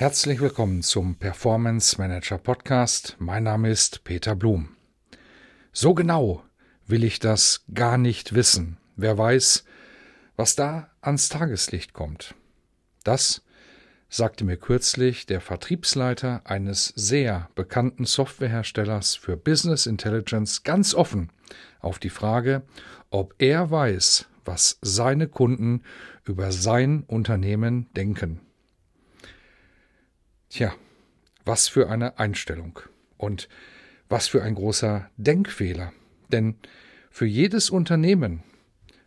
Herzlich 0.00 0.38
willkommen 0.38 0.82
zum 0.82 1.16
Performance 1.16 1.98
Manager 1.98 2.38
Podcast. 2.38 3.16
Mein 3.18 3.42
Name 3.42 3.68
ist 3.68 4.04
Peter 4.04 4.36
Blum. 4.36 4.76
So 5.72 5.92
genau 5.92 6.44
will 6.86 7.02
ich 7.02 7.18
das 7.18 7.64
gar 7.74 7.98
nicht 7.98 8.32
wissen. 8.32 8.76
Wer 8.94 9.18
weiß, 9.18 9.64
was 10.36 10.54
da 10.54 10.92
ans 11.00 11.28
Tageslicht 11.30 11.94
kommt. 11.94 12.36
Das 13.02 13.42
sagte 14.08 14.44
mir 14.44 14.56
kürzlich 14.56 15.26
der 15.26 15.40
Vertriebsleiter 15.40 16.42
eines 16.44 16.92
sehr 16.94 17.50
bekannten 17.56 18.04
Softwareherstellers 18.04 19.16
für 19.16 19.36
Business 19.36 19.86
Intelligence 19.86 20.62
ganz 20.62 20.94
offen 20.94 21.32
auf 21.80 21.98
die 21.98 22.10
Frage, 22.10 22.62
ob 23.10 23.34
er 23.38 23.72
weiß, 23.72 24.26
was 24.44 24.78
seine 24.80 25.26
Kunden 25.26 25.82
über 26.24 26.52
sein 26.52 27.02
Unternehmen 27.08 27.92
denken. 27.94 28.42
Tja, 30.48 30.74
was 31.44 31.68
für 31.68 31.90
eine 31.90 32.18
Einstellung 32.18 32.80
und 33.16 33.48
was 34.08 34.28
für 34.28 34.42
ein 34.42 34.54
großer 34.54 35.10
Denkfehler. 35.16 35.92
Denn 36.32 36.56
für 37.10 37.26
jedes 37.26 37.70
Unternehmen 37.70 38.42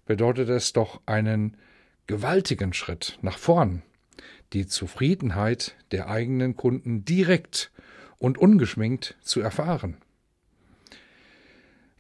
bedeutet 0.06 0.50
es 0.50 0.74
doch 0.74 1.02
einen 1.06 1.58
gewaltigen 2.08 2.74
Schritt 2.74 3.18
nach 3.22 3.38
vorn, 3.38 3.82
die 4.54 4.68
Zufriedenheit 4.68 5.76
der 5.92 6.10
eigenen 6.10 6.56
Kunden 6.56 7.06
direkt 7.06 7.72
und 8.18 8.38
ungeschminkt 8.38 9.16
zu 9.22 9.42
erfahren. 9.42 9.98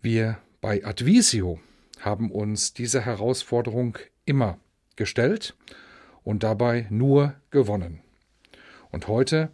Wir 0.01 0.37
bei 0.59 0.85
Advisio 0.85 1.59
haben 1.99 2.31
uns 2.31 2.73
diese 2.73 3.05
Herausforderung 3.05 3.97
immer 4.25 4.59
gestellt 4.95 5.55
und 6.23 6.43
dabei 6.43 6.87
nur 6.89 7.35
gewonnen. 7.49 8.01
Und 8.91 9.07
heute 9.07 9.51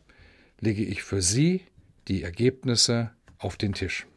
lege 0.59 0.83
ich 0.83 1.03
für 1.03 1.21
Sie 1.21 1.61
die 2.07 2.23
Ergebnisse 2.23 3.11
auf 3.37 3.57
den 3.57 3.73
Tisch. 3.73 4.07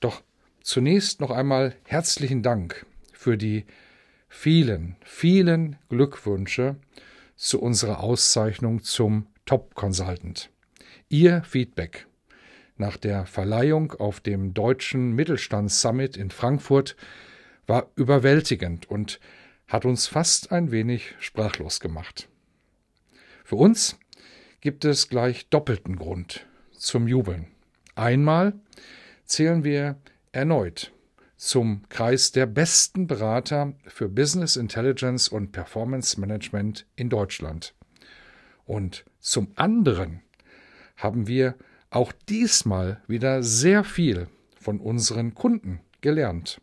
Doch 0.00 0.22
zunächst 0.62 1.20
noch 1.20 1.30
einmal 1.30 1.74
herzlichen 1.84 2.42
Dank 2.42 2.86
für 3.12 3.36
die 3.36 3.64
vielen, 4.28 4.96
vielen 5.04 5.76
Glückwünsche 5.88 6.76
zu 7.36 7.60
unserer 7.60 8.00
Auszeichnung 8.00 8.82
zum 8.82 9.26
Top 9.46 9.74
Consultant. 9.74 10.50
Ihr 11.08 11.42
Feedback 11.42 12.06
nach 12.76 12.96
der 12.96 13.26
Verleihung 13.26 13.92
auf 13.92 14.20
dem 14.20 14.54
Deutschen 14.54 15.12
Mittelstandssummit 15.12 16.16
in 16.16 16.30
Frankfurt 16.30 16.96
war 17.66 17.90
überwältigend 17.96 18.88
und 18.88 19.20
hat 19.66 19.84
uns 19.84 20.06
fast 20.06 20.52
ein 20.52 20.70
wenig 20.70 21.14
sprachlos 21.18 21.80
gemacht. 21.80 22.27
Für 23.48 23.56
uns 23.56 23.98
gibt 24.60 24.84
es 24.84 25.08
gleich 25.08 25.48
doppelten 25.48 25.96
Grund 25.96 26.46
zum 26.72 27.08
Jubeln. 27.08 27.46
Einmal 27.94 28.52
zählen 29.24 29.64
wir 29.64 29.96
erneut 30.32 30.92
zum 31.38 31.80
Kreis 31.88 32.30
der 32.30 32.44
besten 32.44 33.06
Berater 33.06 33.72
für 33.86 34.10
Business 34.10 34.56
Intelligence 34.56 35.28
und 35.30 35.50
Performance 35.50 36.20
Management 36.20 36.84
in 36.94 37.08
Deutschland. 37.08 37.72
Und 38.66 39.06
zum 39.18 39.50
anderen 39.56 40.20
haben 40.98 41.26
wir 41.26 41.54
auch 41.88 42.12
diesmal 42.28 43.02
wieder 43.06 43.42
sehr 43.42 43.82
viel 43.82 44.28
von 44.60 44.78
unseren 44.78 45.34
Kunden 45.34 45.80
gelernt, 46.02 46.60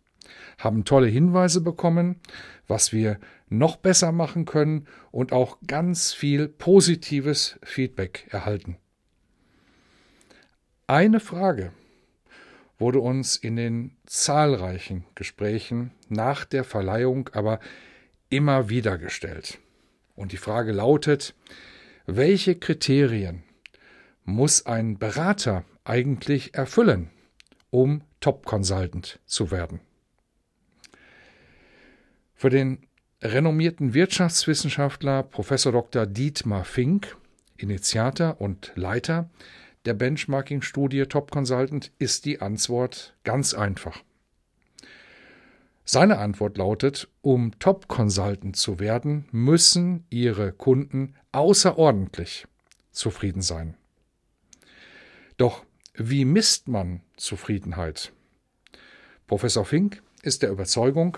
haben 0.57 0.85
tolle 0.85 1.07
Hinweise 1.07 1.61
bekommen, 1.61 2.19
was 2.67 2.91
wir 2.91 3.19
noch 3.49 3.77
besser 3.77 4.11
machen 4.11 4.45
können 4.45 4.87
und 5.11 5.31
auch 5.31 5.57
ganz 5.67 6.13
viel 6.13 6.47
positives 6.47 7.59
Feedback 7.63 8.27
erhalten. 8.29 8.77
Eine 10.87 11.19
Frage 11.19 11.71
wurde 12.77 12.99
uns 12.99 13.37
in 13.37 13.55
den 13.55 13.95
zahlreichen 14.05 15.05
Gesprächen 15.15 15.91
nach 16.09 16.45
der 16.45 16.63
Verleihung 16.63 17.29
aber 17.33 17.59
immer 18.29 18.69
wieder 18.69 18.97
gestellt. 18.97 19.59
Und 20.15 20.31
die 20.31 20.37
Frage 20.37 20.71
lautet, 20.71 21.35
welche 22.05 22.55
Kriterien 22.55 23.43
muss 24.23 24.65
ein 24.65 24.97
Berater 24.97 25.65
eigentlich 25.83 26.53
erfüllen, 26.53 27.09
um 27.69 28.01
Top 28.19 28.45
Consultant 28.45 29.19
zu 29.25 29.51
werden? 29.51 29.79
Für 32.45 32.51
den 32.51 32.85
renommierten 33.23 33.95
Wirtschaftswissenschaftler 33.95 35.23
Prof. 35.23 35.49
Dr. 35.49 36.05
Dietmar 36.05 36.63
Fink, 36.63 37.17
Initiator 37.57 38.39
und 38.39 38.71
Leiter 38.75 39.31
der 39.85 39.95
Benchmarking-Studie 39.95 41.07
Top 41.07 41.31
Consultant, 41.31 41.91
ist 41.97 42.23
die 42.23 42.41
Antwort 42.41 43.15
ganz 43.23 43.55
einfach. 43.55 44.03
Seine 45.85 46.19
Antwort 46.19 46.59
lautet, 46.59 47.07
um 47.23 47.57
Top 47.57 47.87
Consultant 47.87 48.55
zu 48.55 48.79
werden, 48.79 49.25
müssen 49.31 50.05
Ihre 50.11 50.51
Kunden 50.51 51.15
außerordentlich 51.31 52.45
zufrieden 52.91 53.41
sein. 53.41 53.75
Doch 55.37 55.65
wie 55.95 56.25
misst 56.25 56.67
man 56.67 57.01
Zufriedenheit? 57.17 58.13
Professor 59.25 59.65
Fink 59.65 60.03
ist 60.21 60.43
der 60.43 60.51
Überzeugung, 60.51 61.17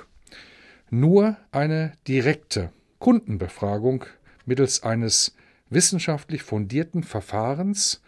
nur 0.90 1.38
eine 1.52 1.94
direkte 2.08 2.72
Kundenbefragung 3.00 4.06
mittels 4.46 4.84
eines 4.84 5.36
wissenschaftlich 5.70 6.44
fundierten 6.44 7.04
Verfahrens 7.04 8.02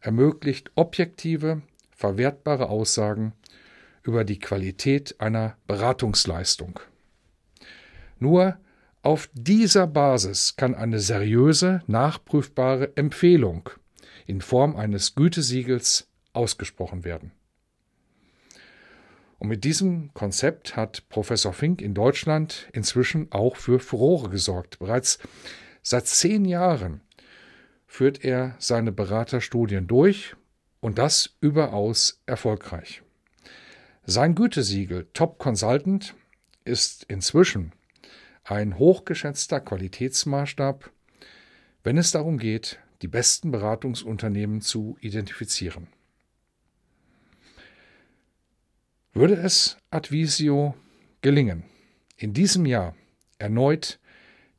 ermöglicht 0.00 0.70
objektive, 0.76 1.62
verwertbare 1.90 2.68
Aussagen 2.68 3.32
über 4.02 4.24
die 4.24 4.38
Qualität 4.38 5.20
einer 5.20 5.56
Beratungsleistung. 5.66 6.80
Nur 8.18 8.58
auf 9.02 9.28
dieser 9.32 9.86
Basis 9.86 10.56
kann 10.56 10.74
eine 10.74 11.00
seriöse, 11.00 11.82
nachprüfbare 11.86 12.96
Empfehlung 12.96 13.70
in 14.26 14.40
Form 14.40 14.76
eines 14.76 15.14
Gütesiegels 15.14 16.08
ausgesprochen 16.32 17.04
werden. 17.04 17.32
Und 19.40 19.48
mit 19.48 19.64
diesem 19.64 20.12
Konzept 20.12 20.76
hat 20.76 21.08
Professor 21.08 21.54
Fink 21.54 21.80
in 21.80 21.94
Deutschland 21.94 22.68
inzwischen 22.74 23.32
auch 23.32 23.56
für 23.56 23.80
Furore 23.80 24.28
gesorgt. 24.28 24.78
Bereits 24.78 25.18
seit 25.82 26.06
zehn 26.06 26.44
Jahren 26.44 27.00
führt 27.86 28.22
er 28.22 28.54
seine 28.58 28.92
Beraterstudien 28.92 29.86
durch 29.86 30.36
und 30.80 30.98
das 30.98 31.36
überaus 31.40 32.20
erfolgreich. 32.26 33.02
Sein 34.04 34.34
Gütesiegel 34.34 35.08
Top 35.14 35.38
Consultant 35.38 36.14
ist 36.66 37.04
inzwischen 37.04 37.72
ein 38.44 38.78
hochgeschätzter 38.78 39.60
Qualitätsmaßstab, 39.60 40.90
wenn 41.82 41.96
es 41.96 42.10
darum 42.10 42.36
geht, 42.36 42.78
die 43.00 43.08
besten 43.08 43.52
Beratungsunternehmen 43.52 44.60
zu 44.60 44.98
identifizieren. 45.00 45.86
Würde 49.12 49.34
es 49.34 49.76
Advisio 49.90 50.76
gelingen, 51.20 51.64
in 52.16 52.32
diesem 52.32 52.64
Jahr 52.64 52.94
erneut 53.38 53.98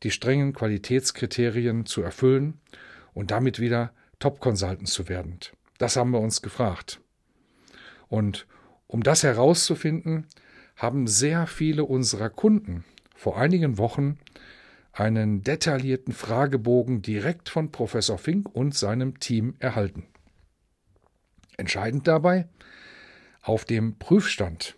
die 0.04 0.12
strengen 0.12 0.52
Qualitätskriterien 0.52 1.86
zu 1.86 2.02
erfüllen 2.02 2.60
und 3.14 3.32
damit 3.32 3.62
wieder 3.62 3.94
Top-Consultant 4.20 4.90
zu 4.90 5.08
werden? 5.08 5.40
Das 5.78 5.96
haben 5.96 6.12
wir 6.12 6.20
uns 6.20 6.42
gefragt. 6.42 7.00
Und 8.10 8.46
um 8.88 9.04
das 9.04 9.24
herauszufinden, 9.24 10.28
haben 10.76 11.08
sehr 11.08 11.48
viele 11.48 11.86
unserer 11.86 12.30
Kunden 12.30 12.84
vor 13.16 13.38
einigen 13.38 13.78
Wochen 13.78 14.18
einen 14.92 15.44
detaillierten 15.44 16.14
Fragebogen 16.14 17.02
direkt 17.02 17.48
von 17.48 17.72
Professor 17.72 18.18
Fink 18.18 18.54
und 18.54 18.76
seinem 18.76 19.18
Team 19.22 19.56
erhalten. 19.60 20.08
Entscheidend 21.56 22.06
dabei, 22.06 22.50
auf 23.42 23.66
dem 23.66 23.98
Prüfstand 23.98 24.76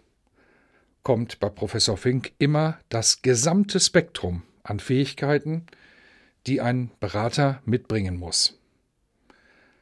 kommt 1.04 1.40
bei 1.40 1.50
Professor 1.50 1.98
Fink 1.98 2.32
immer 2.38 2.80
das 2.90 3.22
gesamte 3.22 3.80
Spektrum 3.80 4.44
an 4.64 4.80
Fähigkeiten, 4.80 5.66
die 6.48 6.62
ein 6.62 6.92
Berater 7.00 7.62
mitbringen 7.66 8.18
muss. 8.18 8.60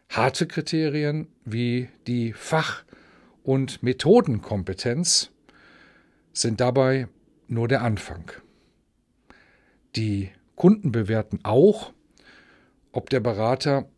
Harte 0.10 0.48
Kriterien 0.48 1.28
wie 1.46 1.90
die 2.08 2.34
Fach- 2.34 2.84
und 3.44 3.82
Methodenkompetenz 3.82 5.32
sind 6.34 6.60
dabei 6.60 7.08
nur 7.48 7.68
der 7.68 7.82
Anfang. 7.82 8.32
Die 9.96 10.32
Kunden 10.56 10.92
bewerten 10.92 11.40
auch, 11.44 11.94
ob 12.92 13.10
der 13.10 13.20
Berater 13.20 13.90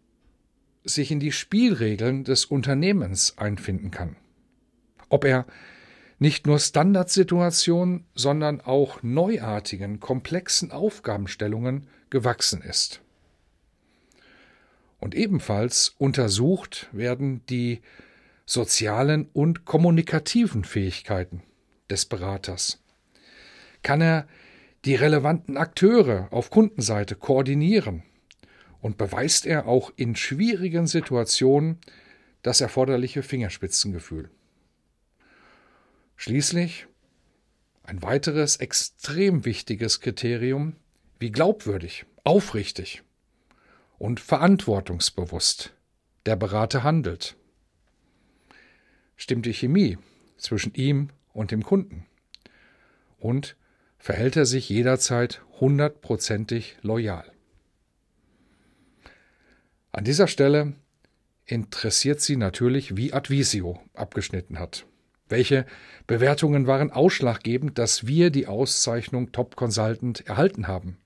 sich 0.84 1.12
in 1.12 1.20
die 1.20 1.32
Spielregeln 1.32 2.24
des 2.24 2.46
Unternehmens 2.46 3.38
einfinden 3.38 3.92
kann, 3.92 4.16
ob 5.14 5.26
er 5.26 5.46
nicht 6.18 6.48
nur 6.48 6.58
Standardsituationen, 6.58 8.06
sondern 8.16 8.62
auch 8.62 9.04
neuartigen, 9.04 10.00
komplexen 10.00 10.72
Aufgabenstellungen 10.72 11.86
gewachsen 12.10 12.64
ist. 12.64 13.00
Und 15.00 15.14
ebenfalls 15.14 15.94
untersucht 16.00 16.90
werden 16.94 17.46
die 17.48 17.82
sozialen 18.48 19.30
und 19.34 19.66
kommunikativen 19.66 20.64
Fähigkeiten 20.64 21.44
des 21.92 22.06
Beraters. 22.06 22.82
Kann 23.84 24.02
er 24.02 24.28
die 24.84 24.96
relevanten 24.96 25.58
Akteure 25.58 26.28
auf 26.32 26.50
Kundenseite 26.50 27.16
koordinieren 27.16 28.02
und 28.82 28.98
beweist 28.98 29.46
er 29.46 29.68
auch 29.68 29.94
in 29.96 30.16
schwierigen 30.16 30.88
Situationen 30.88 31.78
das 32.42 32.62
erforderliche 32.62 33.22
Fingerspitzengefühl. 33.22 34.32
Schließlich 36.24 36.88
ein 37.84 38.02
weiteres 38.02 38.56
extrem 38.56 39.44
wichtiges 39.44 40.00
Kriterium, 40.00 40.78
wie 41.20 41.34
glaubwürdig, 41.34 42.06
aufrichtig 42.24 43.04
und 43.98 44.22
verantwortungsbewusst 44.22 45.74
der 46.26 46.38
Berater 46.38 46.82
handelt. 46.82 47.36
Stimmt 49.18 49.46
die 49.46 49.54
Chemie 49.54 49.98
zwischen 50.38 50.74
ihm 50.76 51.10
und 51.34 51.52
dem 51.52 51.62
Kunden? 51.62 52.06
Und 53.18 53.58
verhält 53.98 54.38
er 54.38 54.46
sich 54.46 54.70
jederzeit 54.70 55.42
hundertprozentig 55.60 56.78
loyal? 56.84 57.30
An 59.92 60.06
dieser 60.06 60.30
Stelle 60.30 60.72
interessiert 61.44 62.22
Sie 62.22 62.38
natürlich, 62.38 62.96
wie 62.96 63.12
Advisio 63.12 63.84
abgeschnitten 63.94 64.58
hat. 64.58 64.86
Welche 65.34 65.66
Bewertungen 66.06 66.68
waren 66.68 66.92
ausschlaggebend, 66.92 67.80
dass 67.80 68.06
wir 68.06 68.30
die 68.30 68.46
Auszeichnung 68.46 69.32
Top 69.32 69.56
Consultant 69.56 70.28
erhalten 70.28 70.68
haben? 70.68 71.00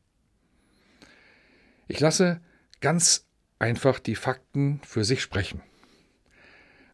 Ich 1.87 2.01
lasse 2.01 2.41
ganz 2.81 3.25
einfach 3.57 3.99
die 3.99 4.15
Fakten 4.15 4.81
für 4.83 5.05
sich 5.05 5.21
sprechen. 5.21 5.61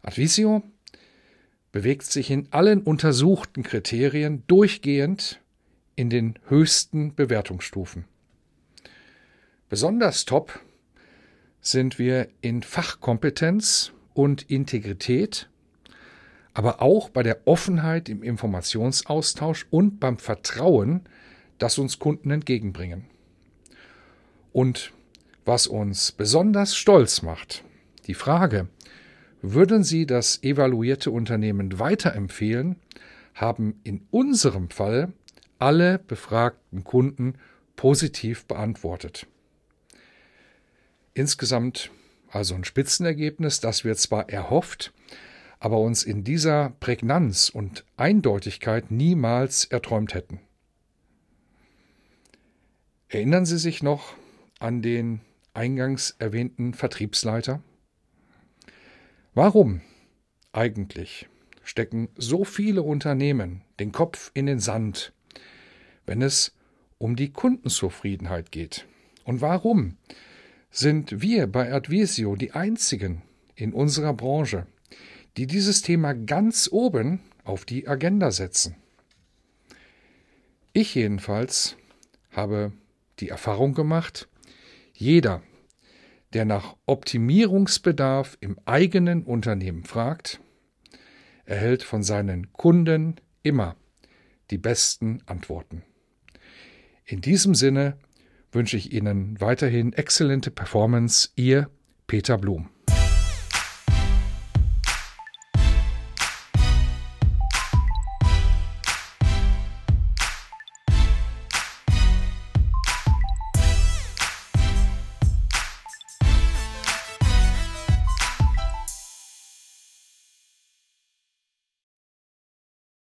Advisio 0.04 0.62
bewegt 1.72 2.04
sich 2.04 2.30
in 2.30 2.50
allen 2.52 2.84
untersuchten 2.84 3.64
Kriterien 3.64 4.44
durchgehend 4.46 5.42
in 5.96 6.12
den 6.12 6.38
höchsten 6.50 7.16
Bewertungsstufen. 7.16 8.06
Besonders 9.70 10.26
top 10.26 10.60
sind 11.62 11.98
wir 11.98 12.30
in 12.42 12.62
Fachkompetenz 12.62 13.92
und 14.14 14.52
Integrität 14.52 15.50
aber 16.54 16.82
auch 16.82 17.10
bei 17.10 17.24
der 17.24 17.48
Offenheit 17.48 18.10
im 18.10 18.24
Informationsaustausch 18.24 19.66
und 19.72 20.00
beim 20.00 20.18
Vertrauen, 20.18 21.02
das 21.58 21.78
uns 21.78 22.00
Kunden 22.00 22.32
entgegenbringen. 22.32 23.06
Und 24.52 24.92
was 25.46 25.68
uns 25.68 26.12
besonders 26.12 26.76
stolz 26.76 27.22
macht, 27.22 27.64
die 28.08 28.14
Frage, 28.14 28.68
würden 29.42 29.84
Sie 29.84 30.06
das 30.06 30.42
evaluierte 30.44 31.12
Unternehmen 31.12 31.80
weiterempfehlen, 31.80 32.78
haben 33.34 33.80
in 33.84 34.06
unserem 34.12 34.70
Fall 34.70 35.12
alle 35.60 36.00
befragten 36.00 36.84
Kunden 36.84 37.36
positiv 37.76 38.46
beantwortet. 38.46 39.28
Insgesamt 41.14 41.92
also 42.30 42.56
ein 42.56 42.64
Spitzenergebnis, 42.64 43.60
das 43.60 43.84
wir 43.84 43.96
zwar 43.96 44.30
erhofft, 44.30 44.92
aber 45.64 45.80
uns 45.80 46.04
in 46.04 46.26
dieser 46.26 46.72
Prägnanz 46.82 47.48
und 47.48 47.86
Eindeutigkeit 47.96 48.92
niemals 48.92 49.64
erträumt 49.64 50.14
hätten. 50.14 50.42
Erinnern 53.08 53.46
Sie 53.46 53.58
sich 53.58 53.82
noch 53.82 54.14
an 54.60 54.82
den 54.82 55.22
eingangs 55.54 56.18
erwähnten 56.20 56.74
Vertriebsleiter? 56.74 57.64
Warum 59.34 59.80
eigentlich 60.52 61.30
stecken 61.64 62.10
so 62.18 62.44
viele 62.44 62.82
Unternehmen 62.84 63.62
den 63.80 63.94
Kopf 63.94 64.32
in 64.34 64.48
den 64.48 64.60
Sand, 64.60 65.14
wenn 66.06 66.22
es 66.22 66.54
um 66.98 67.16
die 67.16 67.32
Kundenzufriedenheit 67.32 68.52
geht? 68.52 68.86
Und 69.24 69.40
warum 69.40 69.96
sind 70.72 71.22
wir 71.22 71.48
bei 71.48 71.72
Advisio 71.72 72.36
die 72.36 72.52
einzigen 72.52 73.22
in 73.56 73.72
unserer 73.72 74.14
Branche, 74.14 74.68
die 75.38 75.48
dieses 75.48 75.82
Thema 75.82 76.14
ganz 76.14 76.70
oben 76.72 77.20
auf 77.44 77.66
die 77.66 77.88
Agenda 77.88 78.32
setzen. 78.32 78.76
Ich 80.74 80.96
jedenfalls 80.96 81.76
habe 82.32 82.72
die 83.20 83.30
Erfahrung 83.30 83.74
gemacht, 83.74 84.28
jeder, 84.94 85.44
der 86.34 86.46
nach 86.46 86.76
Optimierungsbedarf 86.86 88.38
im 88.42 88.58
eigenen 88.66 89.24
Unternehmen 89.24 89.84
fragt, 89.84 90.40
erhält 91.46 91.84
von 91.84 92.04
seinen 92.04 92.54
Kunden 92.54 93.16
immer 93.44 93.76
die 94.50 94.58
besten 94.58 95.22
Antworten. 95.26 95.84
In 97.06 97.22
diesem 97.22 97.54
Sinne 97.54 97.98
wünsche 98.52 98.78
ich 98.78 98.94
Ihnen 98.94 99.40
weiterhin 99.42 99.94
exzellente 99.94 100.52
Performance, 100.52 101.30
Ihr 101.36 101.70
Peter 102.08 102.38
Blum. 102.38 102.73